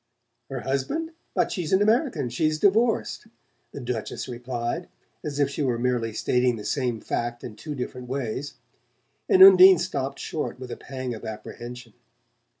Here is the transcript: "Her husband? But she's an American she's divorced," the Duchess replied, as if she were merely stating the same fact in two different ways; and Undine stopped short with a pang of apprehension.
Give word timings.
"Her 0.49 0.61
husband? 0.61 1.11
But 1.35 1.51
she's 1.51 1.71
an 1.71 1.79
American 1.79 2.29
she's 2.29 2.57
divorced," 2.57 3.27
the 3.71 3.79
Duchess 3.79 4.27
replied, 4.27 4.87
as 5.23 5.37
if 5.39 5.47
she 5.47 5.61
were 5.61 5.77
merely 5.77 6.11
stating 6.11 6.55
the 6.55 6.65
same 6.65 6.99
fact 6.99 7.43
in 7.43 7.55
two 7.55 7.75
different 7.75 8.07
ways; 8.09 8.55
and 9.29 9.43
Undine 9.43 9.77
stopped 9.77 10.17
short 10.17 10.59
with 10.59 10.71
a 10.71 10.75
pang 10.77 11.13
of 11.13 11.23
apprehension. 11.23 11.93